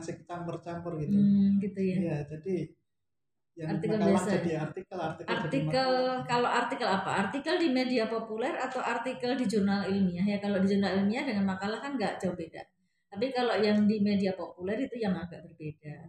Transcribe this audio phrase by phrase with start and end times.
[0.00, 1.96] masih campur-campur gitu Hmm, gitu ya.
[2.00, 2.56] Iya, jadi
[3.58, 4.30] yang Artikel makalah biasa.
[4.40, 6.24] jadi artikel, artikel, Artikel makalah.
[6.24, 7.10] kalau artikel apa?
[7.28, 10.38] Artikel di media populer atau artikel di jurnal ilmiah ya?
[10.40, 12.62] Kalau di jurnal ilmiah dengan makalah kan nggak jauh beda.
[13.10, 16.08] Tapi kalau yang di media populer itu yang agak berbeda.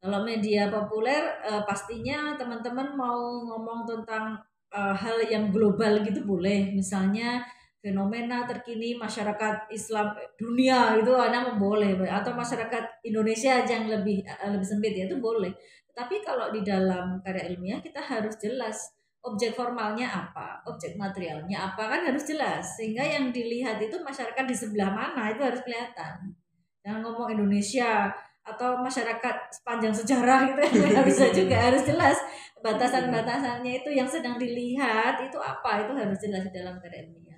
[0.00, 3.20] Kalau media populer eh, pastinya teman-teman mau
[3.50, 4.38] ngomong tentang
[4.70, 6.70] eh, hal yang global gitu boleh.
[6.72, 7.42] Misalnya
[7.80, 14.50] fenomena terkini masyarakat Islam dunia itu anak boleh atau masyarakat Indonesia aja yang lebih eh,
[14.52, 15.50] lebih sempit ya itu boleh.
[15.90, 21.92] Tapi kalau di dalam karya ilmiah kita harus jelas objek formalnya apa, objek materialnya apa
[21.92, 26.36] kan harus jelas sehingga yang dilihat itu masyarakat di sebelah mana itu harus kelihatan.
[26.80, 28.08] Jangan ngomong Indonesia
[28.40, 32.16] atau masyarakat sepanjang sejarah gitu nggak bisa juga harus jelas
[32.64, 37.29] batasan-batasannya itu yang sedang dilihat itu apa itu harus jelas di dalam karya ilmiah.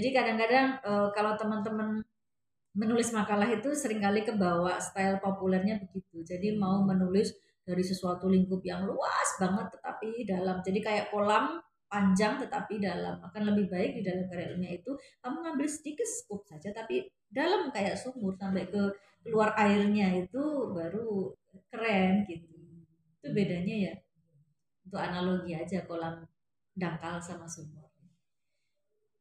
[0.00, 2.00] Jadi kadang-kadang eh, kalau teman-teman
[2.72, 6.24] menulis makalah itu sering kali kebawa style populernya begitu.
[6.24, 7.36] Jadi mau menulis
[7.68, 10.64] dari sesuatu lingkup yang luas banget tetapi dalam.
[10.64, 13.20] Jadi kayak kolam panjang tetapi dalam.
[13.20, 17.68] Akan lebih baik di dalam karya ilmiah itu kamu ngambil sedikit scoop saja tapi dalam
[17.68, 18.82] kayak sumur sampai ke
[19.20, 21.28] keluar airnya itu baru
[21.68, 22.48] keren gitu.
[23.20, 23.94] Itu bedanya ya.
[24.88, 26.24] Untuk analogi aja kolam
[26.72, 27.90] dangkal sama sumur.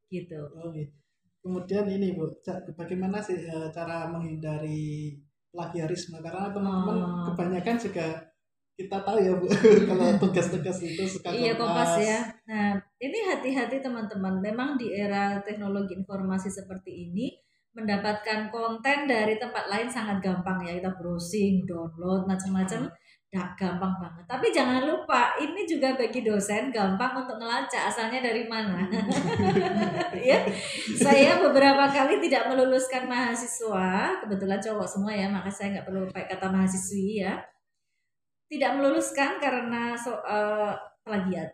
[0.10, 0.40] Gitu.
[0.58, 0.94] Oh, gitu.
[1.40, 2.28] Kemudian ini Bu,
[2.76, 5.16] bagaimana sih eh, cara menghindari
[5.54, 6.20] plagiarisme?
[6.20, 7.24] Karena teman-teman Oh.
[7.32, 8.28] kebanyakan juga
[8.76, 9.48] kita tahu ya Bu,
[9.90, 12.20] kalau tugas-tugas itu suka Iya kompas ya.
[12.44, 14.44] Nah ini hati-hati teman-teman.
[14.44, 17.32] Memang di era teknologi informasi seperti ini
[17.72, 20.76] mendapatkan konten dari tempat lain sangat gampang ya.
[20.76, 22.92] Kita browsing, download macam-macam,
[23.30, 24.26] dah gampang banget.
[24.26, 28.90] Tapi jangan lupa ini juga bagi dosen gampang untuk ngelacak asalnya dari mana.
[30.30, 30.42] ya,
[30.98, 36.26] saya beberapa kali tidak meluluskan mahasiswa, kebetulan cowok semua ya, maka saya nggak perlu pakai
[36.26, 37.38] kata mahasiswi ya
[38.50, 40.74] tidak meluluskan karena so, eh,
[41.06, 41.54] plagiat.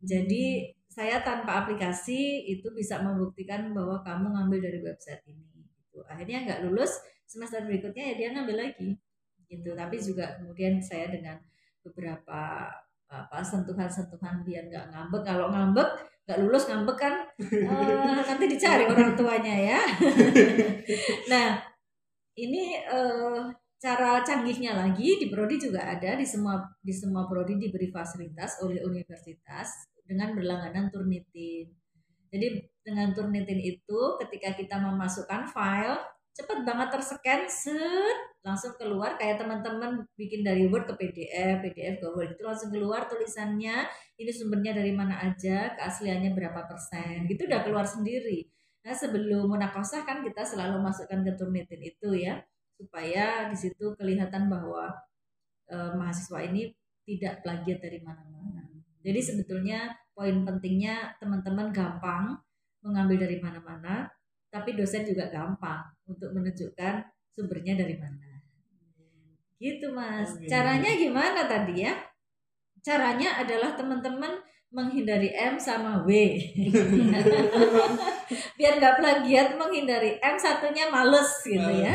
[0.00, 5.42] Jadi saya tanpa aplikasi itu bisa membuktikan bahwa kamu ngambil dari website ini.
[5.66, 6.00] Gitu.
[6.06, 8.94] Akhirnya nggak lulus semester berikutnya ya dia ngambil lagi.
[9.46, 9.70] Gitu.
[9.72, 11.38] Tapi juga kemudian saya dengan
[11.82, 12.70] beberapa
[13.06, 15.22] apa sentuhan-sentuhan biar nggak ngambek.
[15.22, 15.90] Kalau ngambek
[16.26, 19.80] nggak lulus ngambek kan eh, nanti dicari orang tuanya ya.
[21.32, 21.62] nah
[22.34, 23.42] ini eh,
[23.78, 28.82] cara canggihnya lagi di prodi juga ada di semua di semua prodi diberi fasilitas oleh
[28.82, 31.70] universitas dengan berlangganan Turnitin.
[32.26, 36.02] Jadi dengan Turnitin itu ketika kita memasukkan file
[36.34, 42.08] cepat banget terscan set langsung keluar kayak teman-teman bikin dari Word ke PDF, PDF ke
[42.14, 43.90] Word itu langsung keluar tulisannya
[44.22, 48.46] ini sumbernya dari mana aja, keasliannya berapa persen, gitu udah keluar sendiri.
[48.86, 52.38] Nah sebelum munakosah kan kita selalu masukkan ke Turnitin itu ya
[52.78, 54.94] supaya di situ kelihatan bahwa
[55.66, 56.70] eh, mahasiswa ini
[57.02, 58.62] tidak plagiat dari mana-mana.
[59.02, 62.38] Jadi sebetulnya poin pentingnya teman-teman gampang
[62.86, 64.06] mengambil dari mana-mana,
[64.54, 67.02] tapi dosen juga gampang untuk menunjukkan
[67.34, 68.25] sumbernya dari mana.
[69.56, 70.36] Gitu Mas.
[70.36, 70.48] Oke.
[70.48, 71.92] Caranya gimana tadi ya?
[72.84, 74.36] Caranya adalah teman-teman
[74.70, 76.08] menghindari M sama W.
[78.58, 81.94] Biar nggak plagiat menghindari M satunya males gitu ya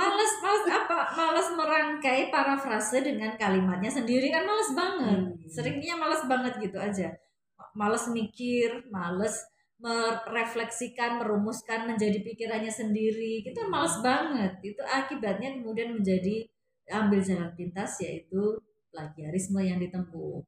[0.00, 5.36] males males apa males merangkai parafrase dengan kalimatnya sendiri kan males banget Hmm.
[5.50, 7.12] seringnya males banget gitu aja
[7.76, 9.36] males mikir males
[9.80, 16.46] merefleksikan merumuskan menjadi pikirannya sendiri itu males banget itu akibatnya kemudian menjadi
[16.90, 18.58] ambil jalan pintas yaitu
[18.90, 20.42] plagiarisme yang ditempuh.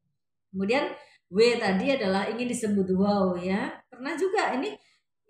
[0.53, 0.93] Kemudian
[1.33, 3.73] W tadi adalah ingin disebut wow ya.
[3.89, 4.77] Pernah juga ini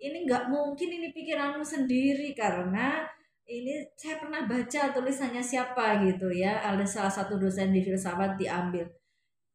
[0.03, 3.07] ini nggak mungkin ini pikiranmu sendiri karena
[3.47, 6.59] ini saya pernah baca tulisannya siapa gitu ya.
[6.59, 8.83] Ada salah satu dosen di filsafat diambil.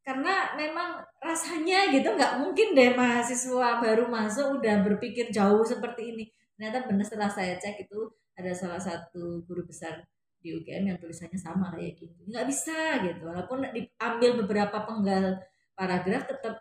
[0.01, 6.25] Karena memang rasanya gitu nggak mungkin deh mahasiswa baru masuk udah berpikir jauh seperti ini.
[6.57, 10.01] Ternyata benar setelah saya cek itu ada salah satu guru besar
[10.43, 12.21] di UGM yang tulisannya sama kayak gitu.
[12.31, 13.23] Nggak bisa gitu.
[13.29, 15.39] Walaupun diambil beberapa penggal
[15.75, 16.55] paragraf tetap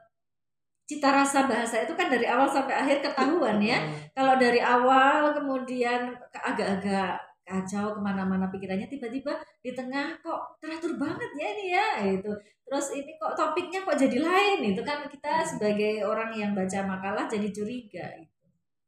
[0.88, 3.80] cita rasa bahasa itu kan dari awal sampai akhir ketahuan ya.
[4.16, 9.32] Kalau dari awal kemudian ke- agak-agak kacau ke mana-mana pikirannya tiba-tiba
[9.64, 12.28] di tengah kok teratur banget ya ini ya itu
[12.68, 15.04] terus ini kok topiknya kok jadi lain itu kan.
[15.08, 18.36] Kita sebagai orang yang baca makalah jadi curiga gitu.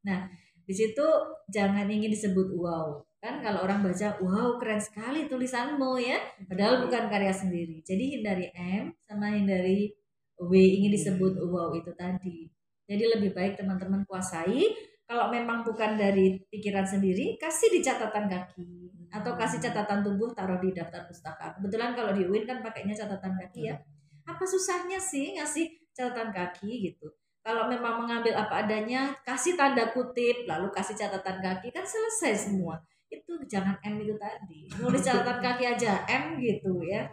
[0.07, 0.27] nah
[0.67, 1.05] di situ
[1.51, 6.19] jangan ingin disebut wow kan kalau orang baca wow keren sekali tulisanmu ya.
[6.47, 7.83] Padahal bukan karya sendiri.
[7.83, 9.91] Jadi hindari M sama hindari
[10.39, 12.47] W ingin disebut wow itu tadi.
[12.87, 14.71] Jadi lebih baik teman-teman kuasai.
[15.03, 18.87] Kalau memang bukan dari pikiran sendiri kasih di catatan kaki.
[19.11, 21.59] Atau kasih catatan tubuh taruh di daftar pustaka.
[21.59, 23.75] Kebetulan kalau di UIN kan pakainya catatan kaki ya.
[24.23, 27.11] Apa susahnya sih ngasih catatan kaki gitu?
[27.43, 32.77] Kalau memang mengambil apa adanya kasih tanda kutip lalu kasih catatan kaki kan selesai semua
[33.09, 37.09] itu jangan M itu tadi nulis catatan kaki aja M gitu ya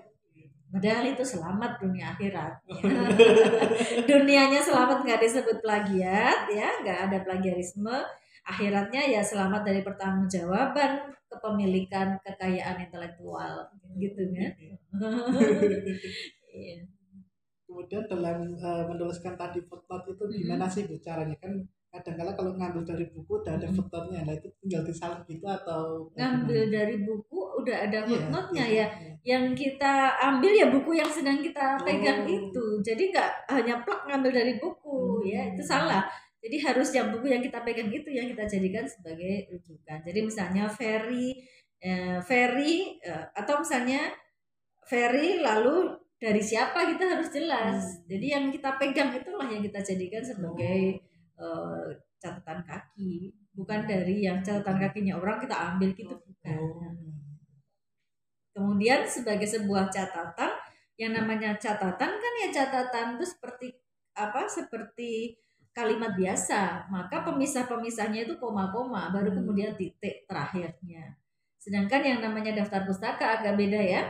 [0.67, 2.53] Padahal itu selamat dunia akhirat.
[2.69, 2.75] Ya.
[4.11, 7.97] Dunianya selamat nggak disebut plagiat, ya nggak ada plagiarisme.
[8.45, 14.53] Akhiratnya ya selamat dari pertanggungjawaban kepemilikan kekayaan intelektual, gitu kan?
[16.57, 16.89] Iya.
[17.69, 21.53] Kemudian dalam uh, menuliskan tadi footnote itu gimana sih bu caranya kan
[21.97, 24.21] kadang-kala kalau ngambil dari buku udah ada footnote-nya.
[24.29, 28.87] Nah itu tinggal disalin gitu atau ngambil dari buku udah ada iya, footnote-nya iya, ya,
[28.87, 32.31] ya yang kita ambil ya buku yang sedang kita pegang oh.
[32.31, 32.67] itu.
[32.85, 35.27] Jadi nggak hanya plak ngambil dari buku hmm.
[35.27, 36.05] ya itu salah.
[36.39, 39.99] Jadi harus yang buku yang kita pegang itu yang kita jadikan sebagai rujukan.
[40.05, 41.35] Jadi misalnya ferry
[41.83, 44.15] eh, ferry eh, atau misalnya
[44.87, 47.83] ferry lalu dari siapa kita harus jelas.
[47.83, 48.09] Hmm.
[48.09, 51.89] jadi yang kita pegang itulah yang kita jadikan sebagai oh uh,
[52.21, 53.33] catatan kaki.
[53.57, 56.93] Bukan dari yang catatan kakinya orang kita ambil gitu bukan oh.
[58.53, 60.53] kemudian sebagai sebuah catatan
[61.01, 63.69] yang namanya catatan kan ya catatan itu seperti
[64.17, 65.37] apa seperti
[65.77, 66.89] kalimat biasa.
[66.89, 69.37] Maka pemisah-pemisahnya itu koma-koma baru hmm.
[69.37, 71.21] kemudian titik terakhirnya.
[71.61, 74.03] Sedangkan yang namanya daftar pustaka agak beda ya.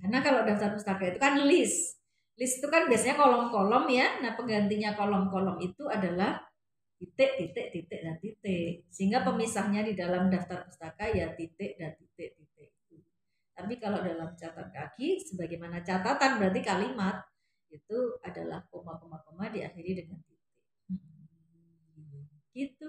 [0.00, 1.99] Karena kalau daftar pustaka itu kan list
[2.40, 4.16] list itu kan biasanya kolom-kolom ya.
[4.24, 6.40] Nah, penggantinya kolom-kolom itu adalah
[6.96, 8.88] titik, titik, titik, dan titik.
[8.88, 12.72] Sehingga pemisahnya di dalam daftar pustaka ya titik dan titik, titik.
[13.52, 17.20] Tapi kalau dalam catatan kaki, sebagaimana catatan berarti kalimat,
[17.68, 20.40] itu adalah koma-koma-koma diakhiri dengan titik.
[22.56, 22.88] Gitu.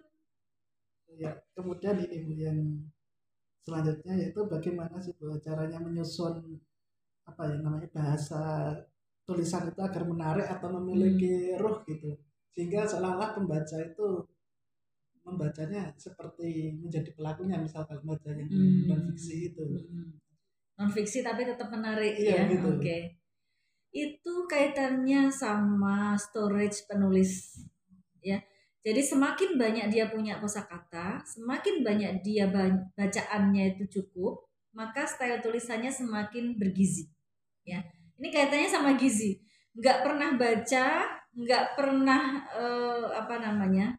[1.20, 2.60] Ya, kemudian ini Bu yang
[3.68, 6.56] selanjutnya yaitu bagaimana sih Bu caranya menyusun
[7.28, 8.74] apa ya namanya bahasa
[9.32, 11.60] tulisan itu agar menarik atau memiliki hmm.
[11.64, 12.12] roh gitu
[12.52, 14.08] sehingga seolah-olah pembaca itu
[15.24, 18.92] membacanya seperti menjadi pelakunya misalkan baca yang hmm.
[18.92, 20.12] non fiksi itu hmm.
[20.76, 22.76] non fiksi tapi tetap menarik iya, ya gitu.
[22.76, 23.16] oke okay.
[23.96, 27.64] itu kaitannya sama storage penulis
[28.20, 28.42] ya
[28.82, 32.50] jadi semakin banyak dia punya kosakata, semakin banyak dia
[32.98, 34.42] bacaannya itu cukup,
[34.74, 37.06] maka style tulisannya semakin bergizi.
[37.62, 37.86] Ya,
[38.22, 39.42] ini kaitannya sama gizi.
[39.74, 40.88] Nggak pernah baca,
[41.34, 43.98] nggak pernah uh, apa namanya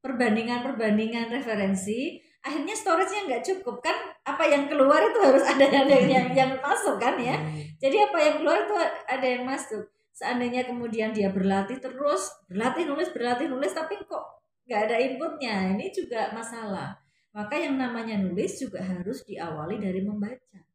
[0.00, 2.16] perbandingan-perbandingan referensi.
[2.42, 3.94] Akhirnya storage-nya nggak cukup kan?
[4.24, 7.36] Apa yang keluar itu harus ada yang yang, yang masuk kan ya.
[7.36, 7.60] Hmm.
[7.76, 8.74] Jadi apa yang keluar itu
[9.06, 9.84] ada yang masuk.
[10.16, 15.92] Seandainya kemudian dia berlatih terus, berlatih nulis, berlatih nulis, tapi kok nggak ada inputnya, ini
[15.92, 16.96] juga masalah.
[17.32, 20.71] Maka yang namanya nulis juga harus diawali dari membaca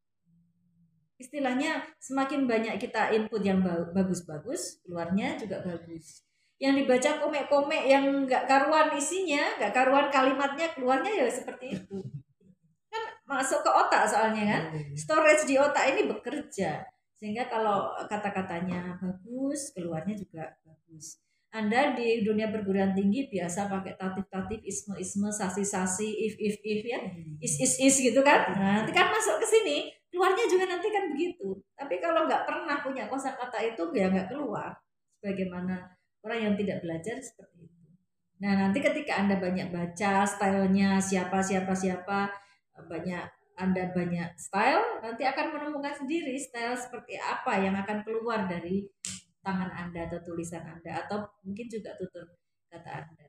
[1.17, 3.61] istilahnya semakin banyak kita input yang
[3.93, 6.21] bagus-bagus keluarnya juga bagus.
[6.57, 11.97] Yang dibaca komek-komek yang nggak karuan isinya nggak karuan kalimatnya keluarnya ya seperti itu.
[12.89, 14.61] Kan masuk ke otak soalnya kan.
[14.73, 14.95] Iya, iya.
[14.97, 16.85] storage di otak ini bekerja.
[17.17, 21.17] Sehingga kalau kata-katanya bagus keluarnya juga bagus.
[21.49, 26.99] Anda di dunia perguruan tinggi biasa pakai tatif-tatif, isme-isme, sasi-sasi, if-if-if ya,
[27.39, 28.51] is-is-is gitu kan.
[28.53, 31.53] Nah, nanti kan masuk ke sini, keluarnya juga nanti kan begitu.
[31.77, 34.73] Tapi kalau nggak pernah punya kosakata itu ya nggak keluar.
[35.21, 35.93] Sebagaimana
[36.25, 37.85] orang yang tidak belajar seperti itu.
[38.41, 42.33] Nah nanti ketika anda banyak baca stylenya siapa siapa siapa
[42.73, 43.25] banyak
[43.61, 48.89] anda banyak style nanti akan menemukan sendiri style seperti apa yang akan keluar dari
[49.45, 52.25] tangan anda atau tulisan anda atau mungkin juga tutur
[52.73, 53.25] kata anda.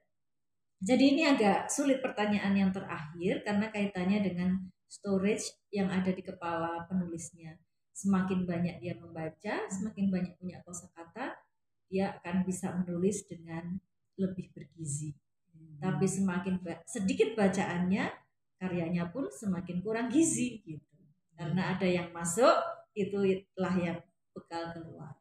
[0.81, 4.57] Jadi ini agak sulit pertanyaan yang terakhir karena kaitannya dengan
[4.89, 7.61] storage yang ada di kepala penulisnya.
[7.93, 11.37] Semakin banyak dia membaca, semakin banyak punya kosakata,
[11.93, 13.77] dia akan bisa menulis dengan
[14.17, 15.15] lebih bergizi.
[15.53, 15.79] Hmm.
[15.79, 18.09] Tapi semakin ba sedikit bacaannya,
[18.59, 20.85] karyanya pun semakin kurang gizi gitu.
[21.39, 22.55] Karena ada yang masuk,
[22.99, 23.99] itulah yang
[24.35, 25.15] bekal keluar.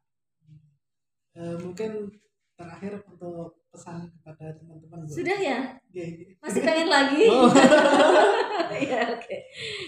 [1.38, 2.10] Uh, mungkin
[2.58, 5.60] terakhir untuk pesan kepada teman-teman sudah ya?
[6.42, 7.24] Masih pengen lagi?
[7.30, 7.48] Oh.
[8.68, 9.38] Iya oke.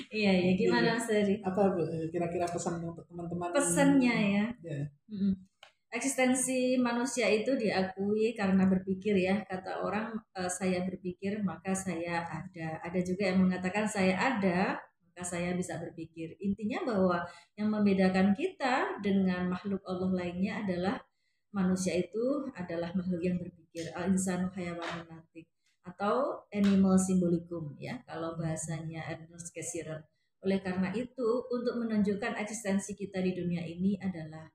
[0.09, 1.83] Iya ya gimana Mas Dari apa bu?
[2.09, 3.51] Kira-kira pesan untuk teman-teman?
[3.51, 4.81] Pesannya ya, ya.
[5.89, 9.43] eksistensi manusia itu diakui karena berpikir ya.
[9.45, 12.81] Kata orang e, saya berpikir maka saya ada.
[12.81, 16.39] Ada juga yang mengatakan saya ada maka saya bisa berpikir.
[16.39, 17.27] Intinya bahwa
[17.59, 20.95] yang membedakan kita dengan makhluk Allah lainnya adalah
[21.49, 25.49] manusia itu adalah makhluk yang berpikir al insanu hayawanun natik
[25.85, 30.05] atau animal symbolicum ya kalau bahasanya Ernest Cassirer.
[30.39, 34.47] Oleh karena itu, untuk menunjukkan eksistensi kita di dunia ini adalah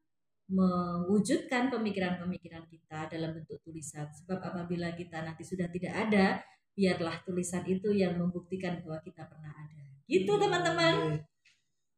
[0.49, 4.09] mewujudkan pemikiran-pemikiran kita dalam bentuk tulisan.
[4.09, 6.41] Sebab apabila kita nanti sudah tidak ada,
[6.73, 9.83] biarlah tulisan itu yang membuktikan bahwa kita pernah ada.
[10.09, 11.21] Gitu teman-teman.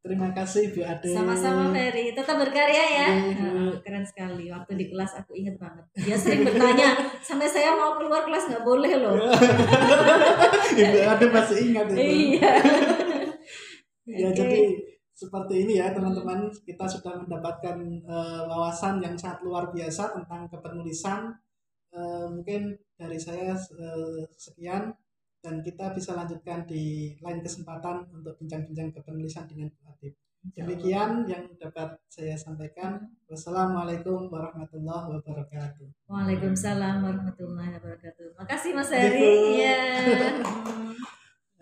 [0.07, 1.11] Terima kasih Bu Ade.
[1.11, 3.09] Sama-sama Ferry, tetap berkarya ya.
[3.35, 4.47] Nah, keren sekali.
[4.55, 5.83] Waktu di kelas aku inget banget.
[5.99, 9.19] Dia sering bertanya, sampai saya mau keluar kelas nggak boleh loh.
[10.79, 11.99] Ibu Ade masih ingat itu.
[11.99, 12.53] iya.
[14.07, 14.39] Ya Oke.
[14.39, 14.61] jadi
[15.11, 17.75] seperti ini ya teman-teman kita sudah mendapatkan
[18.07, 21.35] eh, wawasan yang sangat luar biasa tentang kepenulisan.
[21.91, 24.95] Eh, mungkin dari saya eh, sekian
[25.47, 30.19] dan kita bisa lanjutkan di lain kesempatan untuk bincang-bincang kepenulisan dengan Bu Adib.
[30.59, 32.99] Demikian yang dapat saya sampaikan.
[33.31, 35.87] Wassalamualaikum warahmatullahi wabarakatuh.
[36.11, 38.35] Waalaikumsalam warahmatullahi wabarakatuh.
[38.43, 38.91] Makasih Mas.
[38.91, 39.63] Heri.
[39.63, 39.79] Iya.